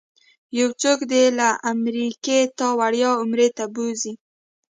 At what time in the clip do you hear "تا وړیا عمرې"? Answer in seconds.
2.57-3.47